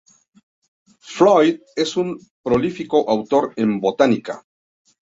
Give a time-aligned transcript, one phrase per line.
[1.15, 4.43] Floyd es un prolífico autor en botánica.